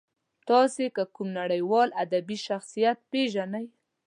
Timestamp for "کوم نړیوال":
1.15-1.89